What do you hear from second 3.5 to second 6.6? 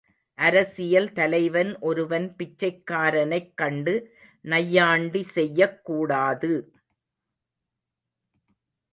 கண்டு நையாண்டி செய்யக்கூடாது!